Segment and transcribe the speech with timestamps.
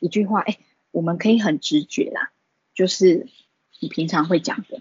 [0.00, 0.58] 一句话，哎，
[0.90, 2.30] 我们可以很直觉啦，
[2.74, 3.28] 就是
[3.80, 4.80] 你平常会讲的。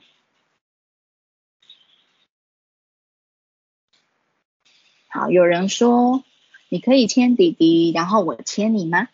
[5.09, 6.23] 好，有人说
[6.69, 9.09] 你可以牵弟弟，然后我牵你吗？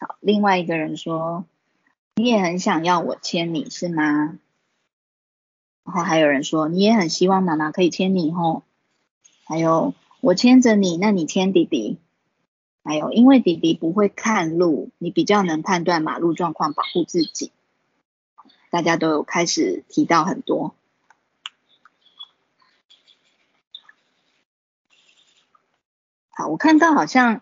[0.00, 1.44] 好，另外一个人说
[2.14, 4.38] 你也很想要我牵你是吗？
[5.84, 8.62] 然后还有人说你也很希望妈妈可以牵你吼，
[9.44, 11.98] 还有我牵着你，那你牵弟弟。
[12.84, 17.50] 还有因为弟弟不会看路，你比较能判断马路状况，保护自己。
[18.68, 20.74] 大家都有开始提到很多。
[26.28, 27.40] 好，我看到好像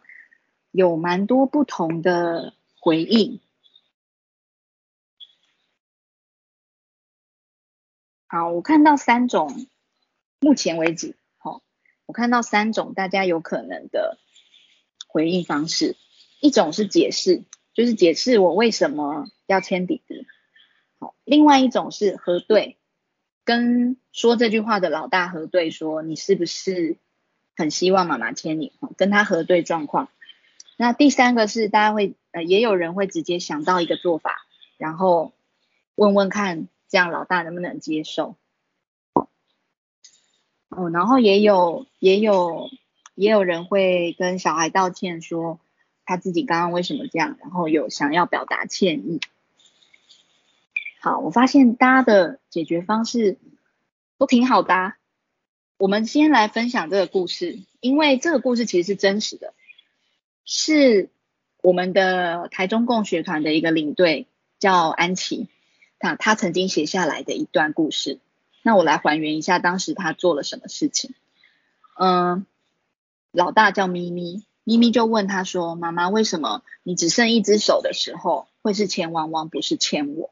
[0.70, 3.41] 有蛮多不同的回应。
[8.27, 9.66] 好，我看到三种，
[10.38, 11.62] 目前为止，好，
[12.06, 14.19] 我看到三种大家有可能的
[15.12, 15.95] 回应方式。
[16.41, 17.45] 一种是解释，
[17.75, 20.27] 就是解释我为什么要牵弟弟。
[20.98, 22.78] 好，另外一种是核对，
[23.45, 26.97] 跟说这句话的老大核对，说你是不是？
[27.55, 30.09] 很希望妈妈签你，跟他核对状况。
[30.78, 34.39] 那第三个是大家会呃，也有人会直接想到一个做法，
[34.79, 35.34] 然后
[35.95, 38.36] 问问看，这样老大能不能接受？
[40.70, 42.70] 哦，然后也有也有
[43.14, 45.60] 也有人会跟小孩道歉，说
[46.05, 49.20] 他自己刚刚为什么这样，然后有想要表达歉意。
[51.00, 53.38] 好，我发现大家的解决方式
[54.18, 54.94] 都挺好的。
[55.77, 59.52] 我们先来分享这个故事，因为这个故事其实是真实的，
[60.44, 61.10] 是
[61.60, 64.28] 我们的台中共学团的一个领队
[64.60, 65.48] 叫安琪，
[65.98, 68.20] 他他曾经写下来的一段故事。
[68.62, 71.14] 那我来还原一下当时他做了什么事情。
[71.98, 72.46] 嗯，
[73.33, 80.30] 老大叫咪咪，咪咪就问他说：“妈妈，为什么你只剩一只手的时候会是牵汪汪，不是牵我？”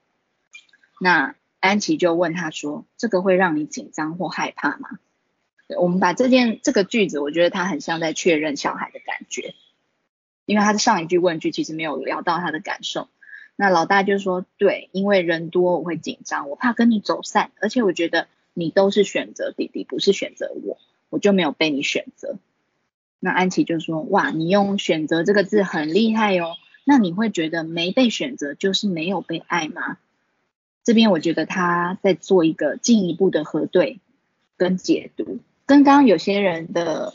[1.01, 4.99] 那安琪就问他说：“这个会让你紧张或害怕吗？”
[5.79, 9.55] 我们把这件这个句子，我觉得他很像在确认小孩的感觉，
[10.45, 13.09] 因为他的上一句问句其实没有聊到他的感受。
[13.57, 22.30] 那老大就说：“对，因为人多我会紧张，我怕跟你走散，而且我觉得你都是选择弟弟，不是选择我，我就没有被你选择。”
[23.21, 26.57] 那安琪就说：“哇，你用选择这个字很厉害哦。
[26.85, 29.99] 那你会觉得没被选择就是没有被爱吗？”
[30.83, 34.01] 这边我觉得他在做一个进一步的核对
[34.57, 35.39] 跟解读。
[35.67, 37.13] 跟刚刚有些人的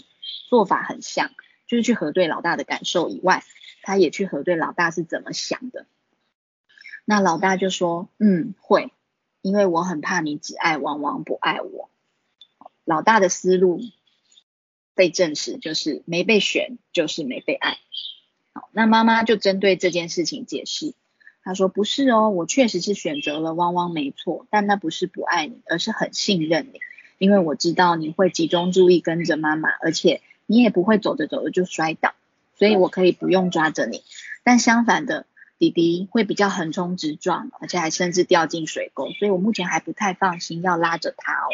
[0.47, 1.31] 做法很像，
[1.67, 3.43] 就是去核对老大的感受以外，
[3.81, 5.87] 他也去核对老大是怎么想的。
[7.03, 8.91] 那老大就说：“嗯，会，
[9.41, 11.89] 因为我很怕你只爱汪汪不爱我。”
[12.85, 13.81] 老大的思路
[14.95, 17.77] 被证实，就是没被选就是没被爱。
[18.53, 20.93] 好，那妈妈就针对这件事情解释，
[21.43, 26.79] 她说：“不是哦，我确实是选择了汪汪没错，但那不是不爱你，而是很信任你。”
[27.17, 32.13] 因为我知道你会集中注意跟着妈妈，而且你也不会走着走着就摔倒，
[32.57, 34.03] 所以我可以不用抓着你。
[34.43, 35.25] 但相反的，
[35.57, 41.47] 弟弟会比较横冲直撞，而且还甚至掉进水沟，所以我目前还不太放心要拉着他哦。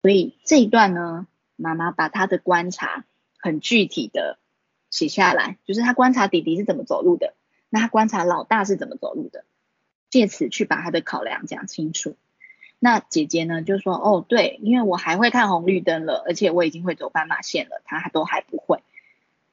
[0.00, 3.04] 所以这一段呢，妈妈把他的观察
[3.38, 4.38] 很具体的
[4.90, 7.34] 写下来，就是他观察弟弟是怎么走路的，
[7.68, 9.44] 那他观察老大是怎么走路的，
[10.10, 12.16] 借此去把他的考量讲清楚。
[12.78, 18.82] 那姐姐呢就说哦对，因为我还会看红绿灯了，而且我已经会走斑马线了，他都还不会。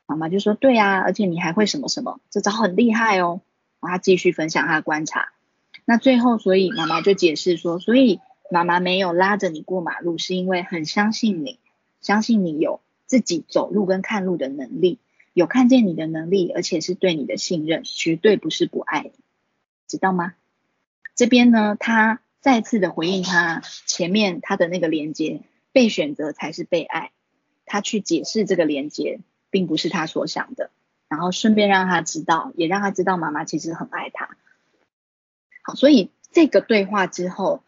[0.05, 3.41] 妈妈就说对啊，而且你还会什么什么，这招很厉害哦。
[3.85, 5.33] 他继续分享他的观察。
[5.83, 11.59] 那最后，所以妈妈就解释说，所以妈妈没有拉着你过马路，是因为很相信你，
[12.03, 14.99] 相信你有自己走路跟看路的能力，
[15.33, 19.11] 有看见你的能力，而且是对你的信任，绝对不是不爱你，
[19.87, 20.35] 知道吗？
[21.15, 22.19] 这边呢，他。
[22.43, 27.13] 再次的回应他前面他的那个连接，被选择才是被爱。
[27.65, 30.69] 他去解释这个连接，并不是他所想的。
[31.07, 34.35] 然后顺便让他知道，也让他知道妈妈其实很爱他。
[35.61, 37.63] 好，所以这个对话之后，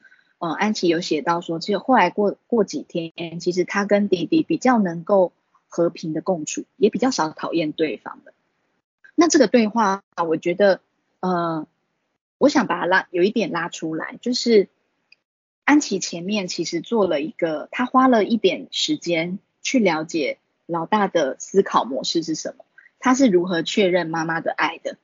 [0.45, 5.33] 呃，安琪有写到说，其实后来过过几天，其实他跟弟弟比较能够
[5.67, 8.33] 和平的共处，也比较少讨厌对方的。
[9.15, 10.81] 那这个对话，我觉得，
[11.19, 11.67] 呃。
[12.37, 14.67] 我想把它拉有一点拉出来，就是
[15.63, 22.65] 安琪前面其实做了一个，他花了一点时间去了解老大的思考模式是什么，
[22.99, 24.97] 他是如何确认妈妈的爱的。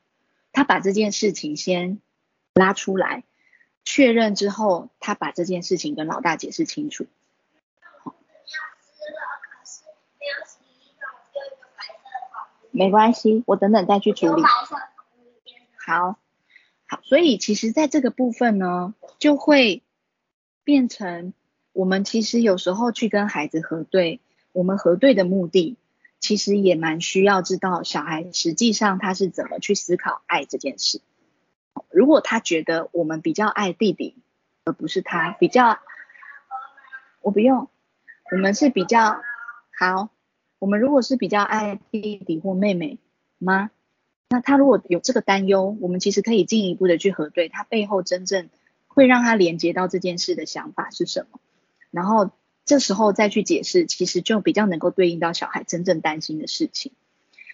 [0.52, 2.00] 他把这件事情先
[2.52, 3.24] 拉出来
[3.84, 7.06] 确认之后，他把这件事情跟老大解释清楚。
[12.70, 14.42] 没关系，我等等再去处理。
[15.84, 16.16] 好，
[16.86, 19.82] 好，所以其实在这个部分呢，就会
[20.64, 21.34] 变成
[21.72, 24.20] 我们其实有时候去跟孩子核对，
[24.52, 25.76] 我们核对的目的，
[26.18, 31.02] 其实也蛮需要知道小孩实际上他是怎么去思考爱这件事。
[31.90, 34.16] 如果他觉得我们比较爱弟弟，
[34.64, 35.78] 而不是他比较，
[37.20, 37.68] 我不用，
[38.30, 39.20] 我们是比较
[39.78, 40.10] 好。
[40.58, 42.98] 我们如果是比较爱弟弟或妹妹
[43.38, 43.70] 吗？
[44.28, 48.48] 那他如果有这个担忧，我们其实可以进一步的去核对他背后真正
[48.86, 51.40] 会让他连接到这件事的想法是什么，
[51.90, 52.30] 然后
[52.64, 56.92] 这时候再去解释，其实就比较能够对应到小孩真正担心的事情。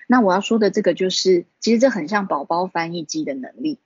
[0.07, 3.79] 那我要说的这个就是，其实这很像宝宝翻译机的能力，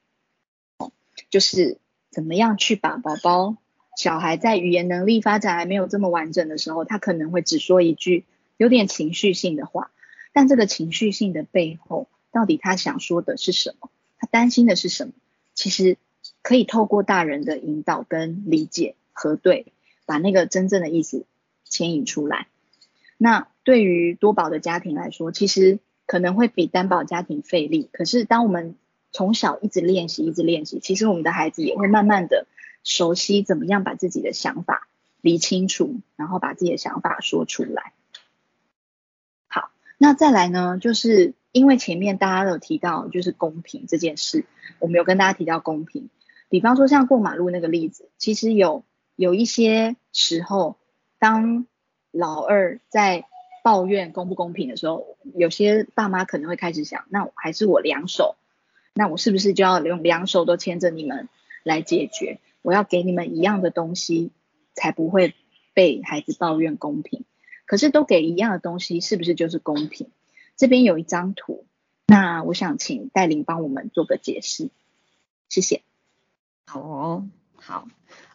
[1.30, 1.78] 就是
[2.10, 3.56] 怎么样去把宝宝
[3.96, 8.24] 小孩在语言能力发展还没有这么完整的时候，他可能会只说一句。
[8.58, 9.90] 有点情绪性的话，
[10.32, 13.90] 但这个情绪性的背后，到底他想说的是什么？
[14.18, 15.12] 他担心的是什么？
[15.52, 15.96] 其实
[16.42, 19.72] 可以透过大人的引导跟理解核对，
[20.06, 21.26] 把那个真正的意思
[21.64, 22.46] 牵引出来。
[23.18, 27.88] 那对于多宝的家庭来说，其实可能会比单宝家庭费力。
[27.92, 28.76] 可是当我们
[29.12, 32.46] 从小一直练习，一直练习，其实我们的孩子也会慢慢的
[32.82, 34.88] 熟悉怎么样把自己的想法
[35.20, 37.92] 理清楚，然后把自己的想法说出来。
[39.46, 44.46] 好那再来呢，就是因为前面大家有提到，就是公平这件事，
[44.78, 46.08] 我们有跟大家提到公平。
[46.48, 50.76] 比方说像过马路那个例子，其实有有一些时候，
[51.18, 51.66] 当
[52.10, 53.26] 老二在
[53.62, 58.36] 抱怨公不公平的时候，有些爸妈可能会开始想，那还是我两手，
[58.94, 61.28] 那我是不是就要用两手都牵着你们
[61.62, 62.40] 来解决？
[62.62, 64.30] 我要给你们一样的东西，
[64.74, 65.34] 才不会
[65.74, 67.24] 被孩子抱怨公平。
[67.64, 70.10] 可是都给一样的东西，是不是就是公平？
[70.56, 71.64] 这边有一张图，
[72.06, 74.68] 那我想请戴琳帮我们做个解释，
[75.48, 75.82] 谢谢。
[76.66, 77.88] 好哦，好，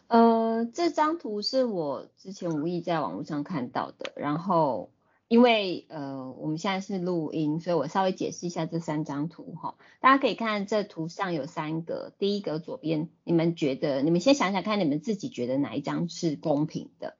[0.08, 4.90] 呃，这张图是我之前无意在网络上看到的，然后
[5.28, 9.76] 因为呃我们现在是录音，所以我稍微解释一下这三张图哈。
[10.00, 17.16] 大家可以看这图上有三个，第一个左边，你们觉得，你们先想想看，你们自己觉得哪一张是公平的？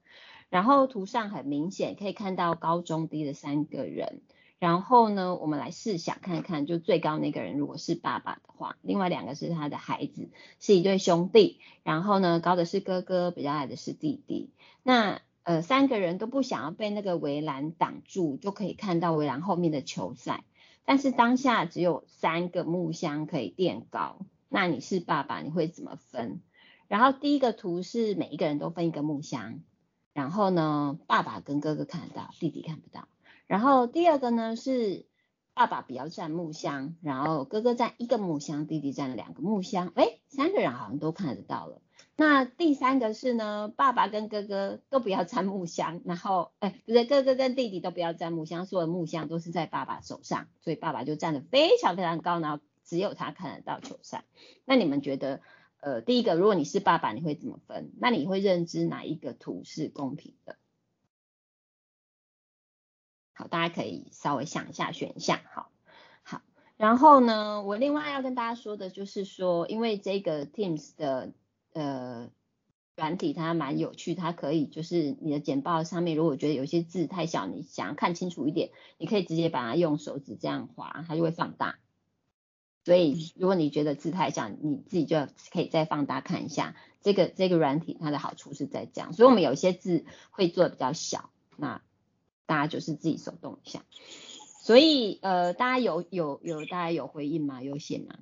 [0.49, 4.23] 然后图上很明显可以看到高中低的三个人，
[4.59, 14.51] 然后呢，我们来试想看看，就最高那个人如果是爸爸的话，另外两个是他的孩子，是一对兄弟，然后呢，高的是哥哥，比较矮的是弟弟。
[14.83, 20.45] 那呃三个人都不想要被那个围栏挡住，就可以看到围栏后面的球赛。
[20.85, 24.19] 但是当下只有三个木箱可以垫高，
[24.51, 26.43] 那你是爸爸，你会怎么分？
[26.87, 29.61] 然后第一个图是每一个人都分一个木箱。
[30.13, 33.09] 然后呢，爸爸跟哥哥看得到，弟弟看不到。
[33.47, 35.07] 然后第二个呢是
[35.55, 39.93] 爸爸比较占木箱，然后哥哥占一个木箱，弟弟占了两个木箱。
[39.95, 41.81] 哎，三个人好像都看得到了。
[42.19, 54.25] 那第三个是呢，爸爸跟哥哥都不要占木箱，然后哎，不对，哥哥跟弟弟都不要占木箱，所有木箱都是在爸爸手上，所以爸爸就站得非常非常高，然后只有他看得到球赛。
[54.65, 55.41] 那你们觉得？
[55.81, 57.93] 呃，第一个，如果你是爸爸，你会怎么分？
[58.01, 60.57] 那你会认知哪一个图是公平的？
[63.33, 65.39] 好，大家可以稍微想一下选项。
[65.55, 65.71] 好，
[66.25, 66.43] 好，
[66.77, 71.33] 然后呢，我另外要跟大家说的就是说，因为这个 Teams 的
[71.79, 72.31] 呃
[72.97, 81.79] 软体它蛮有趣，它可以就是你的简报上面，如果觉得有些字太小，你想要看清楚一点，你可以直接把它用手指这样划，它就会放大。
[82.85, 86.75] 所以，如果你觉得字太小，你自己就可以再放大看一下。
[87.01, 91.83] 这个这个软体它的好处是在这样，所以我们有些字会做的比较小，那
[92.47, 93.85] 大家就是自己手动一下。
[94.63, 97.63] 所以，呃，大家有有有大家有回应吗？
[97.63, 98.19] 有写吗？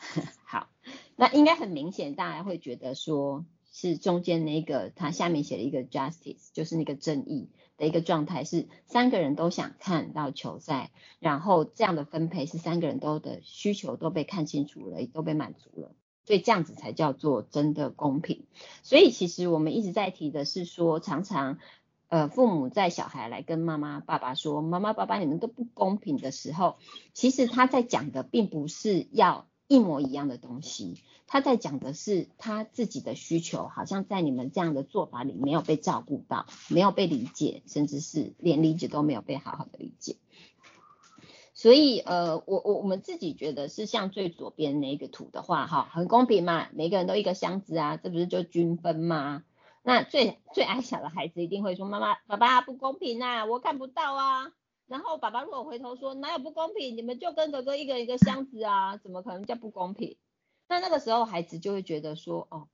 [0.44, 0.70] 好，
[1.18, 7.50] 那应该很明显，大家会觉得说是中间那个，它下面写了一个 justice，就是那个正义。
[7.76, 15.92] 的一个状态是三个人都想看到球赛，然后这样的分配是三个人都的需求都被看清楚了，都被满足了，
[16.24, 18.46] 所以这样子才叫做真的公平。
[18.82, 21.60] 所以其实我们一直在提的是说，常常
[22.08, 26.78] 呃父母在小孩来跟妈妈爸爸说妈妈爸爸你们都不公平的时候，
[27.12, 31.00] 其实他在讲的并不是要一模一样的东西。
[31.30, 40.16] 他在讲的是他自己的需求，好像在你们这样的做法里没有被照顾到，没有被理解，甚至是连理解都没有被好好的理解。
[41.52, 49.42] 所以，呃，我我我们自己觉得是像最左边那个图的话，哈，很公平嘛，每个人都一个箱子啊，这不是就均分吗？
[49.82, 54.52] 那最最矮小的孩子一定会说，妈妈爸爸不公平啊，我看不到啊。
[54.88, 60.16] 然后爸爸如果回头说哪有不公平，你们就跟哥哥一个一个箱子啊，怎么可能叫不公平？
[60.66, 62.68] 那那个时候孩子就会觉得说，哦，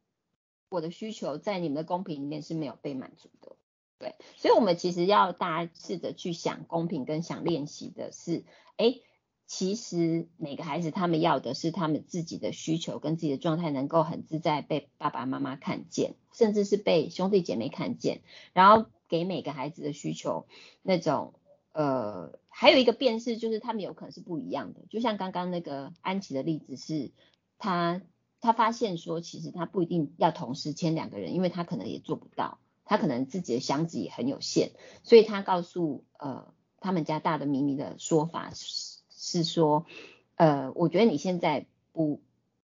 [0.68, 3.56] 我的需求在你们的公平里面是没有被满足的。
[3.98, 8.44] 对，所以我们其实要大家试着去想公平跟想练习的是，
[8.76, 9.00] 哎，
[9.46, 20.46] 其实每个孩子他们要的是他们自己的需求跟自己的状态能够很自在被爸爸妈妈看见，甚至是被兄弟姐妹看见，然后给每个孩子的需求
[20.82, 21.34] 那种，
[21.74, 27.12] 呃，还有一个辨识就是他们有可能是不一样的，就像刚刚那个安琪的例子是，
[27.58, 28.00] 他
[28.40, 32.58] 他发现说其实他不一定要同时签两个人，因为他可能也做不到。
[32.86, 34.72] 他可能自己的箱子也很有限，
[35.04, 39.86] 所以他告诉呃他们家大的咪咪的说法是是说，
[40.34, 42.20] 呃，我觉得你现在不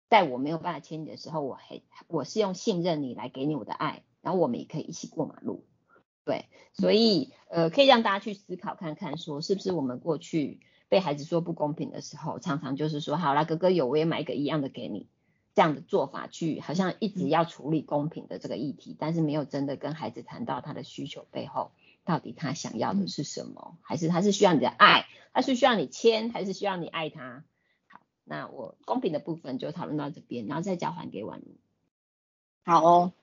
[0.09, 5.65] 在我没有办法牵你的时候，我还我是用信任你来给你我的爱，然后我们也可以一起过马路，
[6.25, 15.08] 对，所以呃可以让大家去思考看看，说是不是我们过去被孩子说不公平的时候，常常就是说好啦，哥哥有我也买一个一样的给你。
[15.53, 21.72] 这样的做法去好像一直要处理公平的这个议题，但是没有真的跟孩子谈到他的需求背后
[22.03, 27.46] 到底他想要的是什么，还是他是需要你的爱，他是需要你牵，还是需要你爱他？
[27.88, 31.53] 好，那我公平的部分就讨论到这边，然后再交还给婉如。
[32.65, 33.13] 好哦，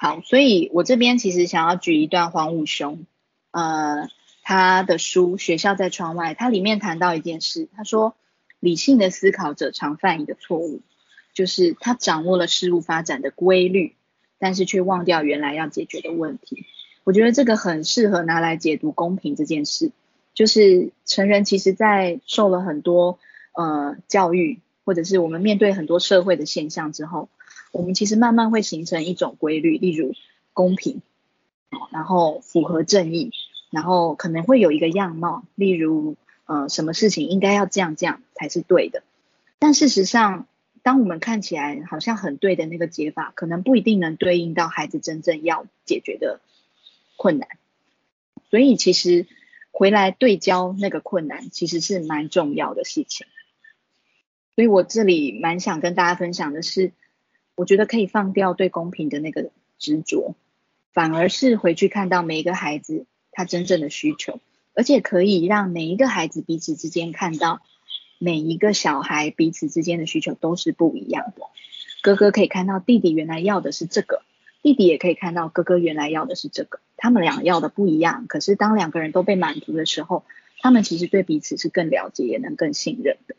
[0.00, 3.04] 好，所以我这边其实想要举一段黄武雄，
[3.50, 4.08] 呃，
[4.42, 8.14] 他的书《学校在窗外》，他里面谈到一件事，他说
[8.60, 10.80] 理性的思考者常犯一个错误。
[11.34, 13.94] 就是他掌握了事物发展的规律，
[14.40, 16.64] 但是却忘掉原来要解决的问题。
[17.04, 19.92] 我觉得这个很适合拿来解读公平这件事。
[20.34, 23.20] 就是成人其实，在受了很多
[23.52, 27.28] 呃教育，或者是我们面对很多社会的现象之后，
[27.72, 30.14] 我们其实慢慢会形成一种规律，例如
[30.52, 31.02] 公平，
[31.90, 33.30] 然后符合正义，
[33.70, 39.02] 然后可能会有一个样貌，例如呃什么事情应该要这样这样才是对的。
[39.58, 40.46] 但事实上，
[40.82, 46.40] 当我们看起来好像很对的那个解法，可能不一定能对应到孩子真正要解决的
[47.16, 47.48] 困难，
[48.50, 49.26] 所以其实
[49.70, 53.26] 回来对焦那个困难，其实是蛮重要的事情。
[54.54, 56.92] 所以我这里蛮想跟大家分享的是，
[57.58, 60.34] 我觉得可以放掉对公平的那个执着，
[60.92, 64.40] 反而是回去看到每一个孩子他真正的需求，
[64.74, 67.60] 而且可以让每一个孩子彼此之间看到。
[68.20, 71.42] 每一个小孩彼此之间的需求都是不一样的。
[72.02, 74.22] 哥哥可以看到弟弟原来要的是这个，
[74.60, 76.80] 弟弟也可以看到哥哥原来要的是这个。
[76.96, 80.24] 他们俩要的不一样，可是当两个人都被满足的时候，
[80.58, 83.36] 他们其实对彼此是更了解，也能更信任的。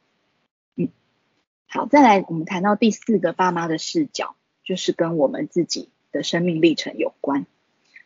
[1.72, 7.46] 好，再来我们谈到第四个爸妈的视角，就是跟我们自己的生命历程有关。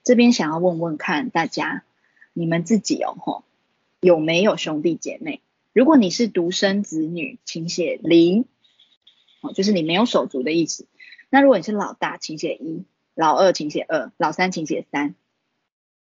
[0.03, 1.85] 这边想要问问看大家，
[2.33, 3.45] 你们自己哦吼
[4.01, 5.41] 有没有兄弟姐妹？
[5.71, 8.43] 如果你是独生子女，请写零，
[9.39, 10.85] 哦，就是你没有手足的意思。
[11.29, 12.83] 那如果你是老大，请写一；
[13.15, 15.15] 老二，请写二；老三，请写三。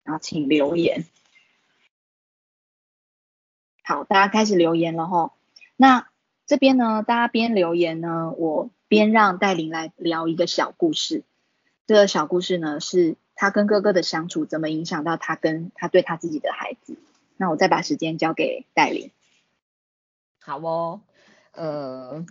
[0.02, 1.06] 然后请留言。
[3.84, 5.32] 好，大家开始留言了吼。
[5.76, 6.08] 那
[6.46, 11.24] 这边呢，大家边留言呢，我边让戴琳来聊一个小故事。
[11.86, 16.98] 这个小故事呢，是他跟哥哥的相处怎么影响到他跟他对他自己的孩子。
[17.36, 19.10] 那我再把时间交给戴琳。
[20.40, 21.00] 好哦，
[21.52, 22.24] 呃，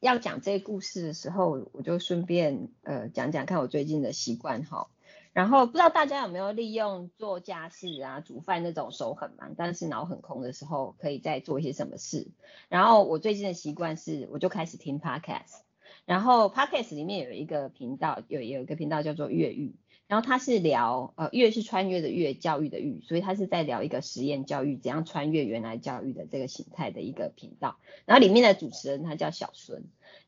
[0.00, 4.88] 要讲这个故事的时候，我就顺便呃讲讲看我最近的习惯哈。
[5.34, 12.28] 然后不知道大家有没有利用做家事啊、煮饭那种手很忙，但是脑很空的时候，可以再做一些什么事。
[12.68, 15.62] 然后我最近的习惯是，我就开始听 podcast。
[16.06, 19.74] 然后 podcast 里面有一个频道，有有一个频道叫做越狱。
[20.06, 27.78] 然后他是聊，呃，越是穿越的越，教育的育，所以他是在聊一个实验教育，怎样穿越原来教育的这个形态的一个频道。
[28.04, 29.82] 然后里面的主持人他叫小孙，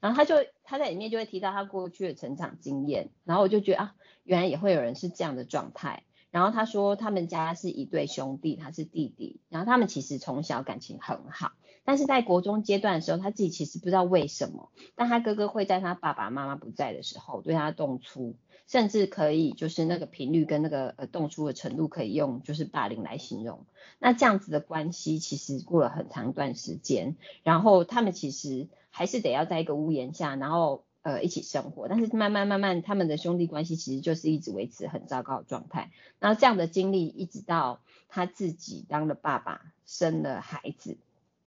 [0.06, 6.04] 然后他就他在里面就会提到他过去的成长经验，然后我就觉得啊，原来也会有人是这样的状态。
[6.30, 11.52] 然后他说他们家是一对兄弟，他是弟弟，然后他们其实从小感情很好，
[11.86, 18.34] 但是在国中阶段的时候，他自己其实不知道为什么，但他哥哥会在他爸爸妈妈不在的时候对他动粗。
[18.68, 23.64] 甚至可以就是那个频率跟那个呃动粗的程度可以用就是霸凌来形容。
[24.00, 27.14] 那这样子的关系其实过了很长一段时间，
[27.44, 31.86] 然后他们其实还是得要在一个屋檐下，然后呃一起生活。
[31.86, 35.92] 但是慢慢慢慢他们的兄弟关系其实就是一直维持很糟糕的状态。
[36.18, 37.78] 然后这样的经历一直到
[38.08, 40.96] 他自己当了爸爸，生了孩子，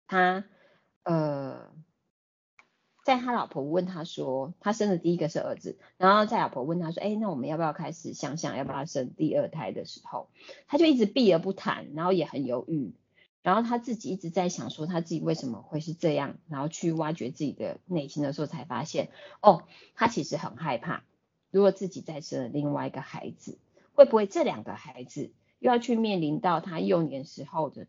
[0.07, 0.45] 他
[1.03, 1.73] 呃。
[3.05, 10.27] 在他老婆问他说，他生的第一个是儿子，然后在老婆问他说，哎，那我们要不要开始想想要不要生第二胎的时候，
[10.65, 12.95] 他就一直避而不谈，然后也很犹豫，
[13.43, 19.09] 然后他自己一直在想说他自己为什么会是这样，然后去挖掘自己的内心的时候，才发现
[19.39, 21.03] 哦，他其实很害怕，
[21.51, 23.59] 如果自己再生了另外一个孩子，
[23.93, 27.85] 会不会这两个孩子又要去面临到他幼年时候的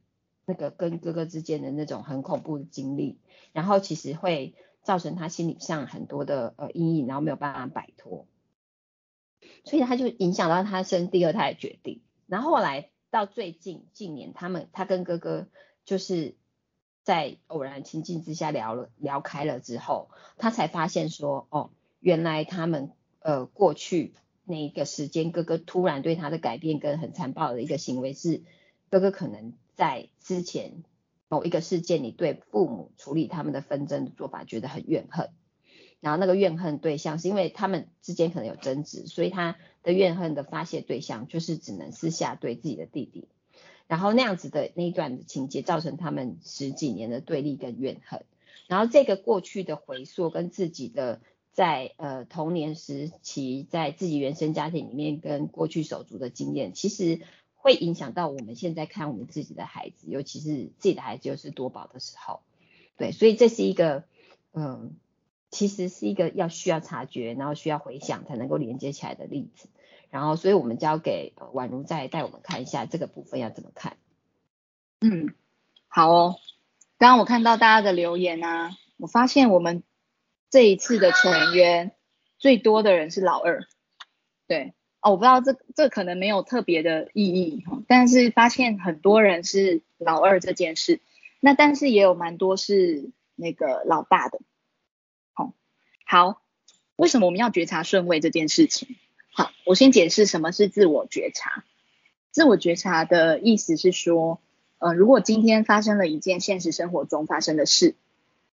[0.46, 3.18] 那个跟哥哥之间的那种很恐怖的经历，
[3.52, 8.26] 然后其实会造成他心理上很多的呃阴影，然后没有办法摆脱，
[9.64, 12.88] 所以他就影响到他生第二胎的决定，然后后来。
[13.08, 15.46] 到最近近年，他们他跟哥哥
[15.86, 16.34] 就是
[17.02, 24.12] 在偶然情境之下聊了聊开了之后，他才发现说，哦，原来他们呃过去
[24.44, 28.42] 那一个时间，哥哥突然对他的改变跟很残暴的一个行为是，
[28.90, 30.82] 哥哥可能在之前
[31.28, 35.30] 某一个事件里对父母处理他们的纷争的做法觉得很怨恨。
[36.00, 43.28] 然后那个怨恨对象是因为他们之间可能有争执，所以他的怨恨的发泄对象就是只能私下对自己的弟弟。
[43.88, 48.24] 然后那样子的那一段的情节造成他们十几年的对立跟怨恨。
[48.66, 51.20] 然后这个过去的回溯跟自己的
[51.52, 57.20] 在呃童年时期在自己原生家庭里面跟过去手足的经验，其实
[57.66, 62.40] 会影响到我们现在看我们自己的孩子，尤其是自己的孩子又是多宝的时候。
[62.96, 64.04] 对，所以这是一个
[64.52, 64.96] 嗯。
[65.48, 69.70] 其实是一个要需要察觉，然后需要回想才能够连接起来的例子。
[70.10, 73.96] 然后，所以我们交给宛如再带我们看一下这个部分要怎么看。
[75.00, 75.34] 嗯，
[75.86, 76.34] 好哦。
[76.98, 79.84] 刚刚我看到大家的留言啊，我发现我们
[80.50, 81.92] 这一次的成员
[82.38, 83.64] 最多的人是老二。
[84.48, 84.74] 对，
[85.10, 91.00] 我不知道这这可能没有特别的意义哈，但是发现很多人是老二这件事，
[91.40, 94.40] 那但是也有蛮多是那个老大的。
[95.32, 95.52] 好
[96.04, 96.42] 好，
[96.96, 98.96] 为什么我们要觉察顺位这件事情？
[99.32, 101.64] 好，我先解释什么是自我觉察。
[102.30, 104.40] 自我觉察的意思是说，
[104.78, 107.94] 呃，如果今天发生了一件现实生活中发生的事，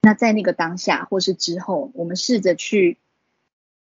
[0.01, 2.97] 那在那个当下或是之后，我们试着去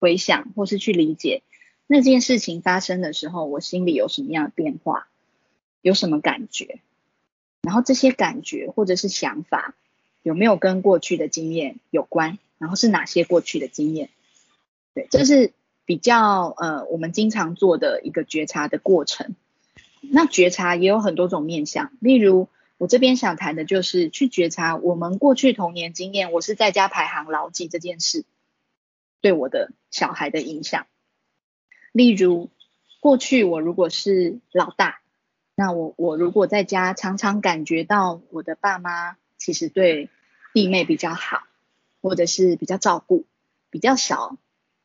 [0.00, 1.42] 回想或是去理解
[1.86, 5.08] 那件事情发生的时候，我心里有什么样的变化，
[5.82, 6.80] 有什么感觉，
[7.62, 9.74] 然后这些感觉或者是想法
[10.22, 12.38] 有没有跟过去的经验有关？
[12.58, 14.10] 然后是哪些过去的经验？
[14.94, 15.52] 对，这是
[15.84, 19.36] 比较呃我们经常做的一个觉察的过程。
[20.00, 28.24] 那觉察也有很多种面向，例如我这边想谈的就是去觉察我们过去童年经验，我是在家排行老几这件事
[29.20, 30.86] 对我的小孩的影响。
[31.96, 32.50] 例如
[33.00, 35.00] 过去我如果是老大，
[35.54, 40.10] 那我我如果在家常常感觉到我的爸妈其实对
[40.52, 41.42] 弟妹比较好。
[42.02, 43.24] 或者是比较照顾，
[43.68, 44.36] 比较少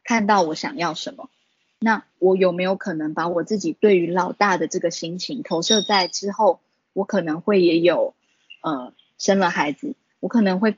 [0.03, 1.29] 看到我想要什么，
[1.77, 6.61] 那我有没有可能把我自己对于老大的这个心情投射在之后，
[6.93, 8.15] 我可能会也有
[8.63, 10.77] 呃生了孩子，我可能会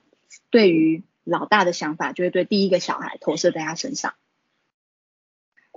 [0.50, 4.14] 对于老大的想法就会对第一个小孩投射在他身上，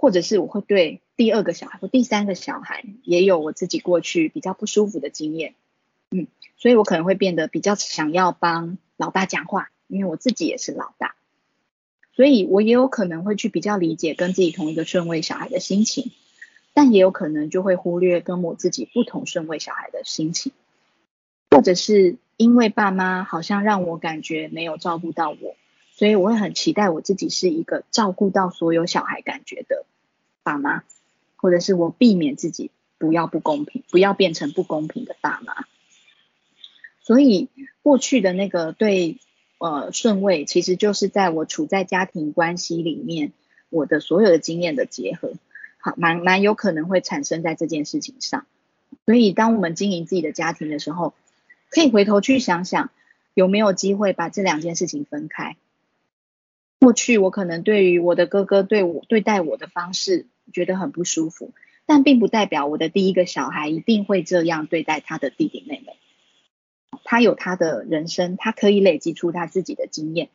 [0.07, 5.57] 或者是我会对第二个小孩或第三个小孩也有我自己过去比较不舒服的经验，
[6.13, 9.73] 嗯，所以我可能会变得比较想要帮老大讲话。
[9.89, 11.17] 因为我自己也是老大，
[12.15, 16.13] 所以我也有可能会去比较理解跟自己同一个顺位小孩的心情，
[16.73, 20.53] 但也有可能就会忽略跟我自己不同顺位小孩的心情，
[21.51, 25.57] 或者是因为爸妈好像让我感觉没有照顾到我，
[25.95, 29.85] 所以我会很期待我自己是一个照顾到所有小孩感觉的
[30.47, 30.85] 爸妈，
[31.35, 35.67] 或者是我避免自己不要不公平，不要变成不公平的爸妈。
[37.03, 37.49] 所以
[37.83, 39.19] 过去的那个对。
[39.59, 43.33] 呃，顺位其实就是在我处在家庭关系里面，
[43.71, 45.33] 我的所有的经验的结合，
[45.79, 48.45] 好，蛮蛮有可能会产生在这件事情上。
[49.07, 51.15] 所以，当我们经营自己的家庭的时候，
[51.71, 52.91] 可以回头去想想，
[53.33, 55.57] 有没有机会把这两件事情分开。
[56.79, 61.53] 过去我可能对于我的哥哥对我对待我的方式觉得很不舒服，
[61.87, 65.97] 但并不代表我的第一个小孩一定会这样对待他的弟弟妹妹。
[67.05, 70.29] 他有他的人生，他可以累积出他自己的经验，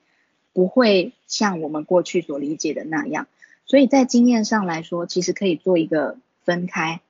[0.53, 3.27] 不会像我们过去所理解的那样。
[3.65, 7.01] 所以在经验上来说，其实可以做一个分开。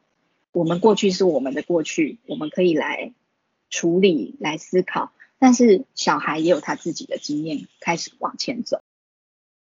[0.51, 3.13] 我们过去是我们的过去，我们可以来
[3.69, 5.11] 处理、来思考。
[5.39, 8.81] 但是小孩也有他自己的经验，开始往前走。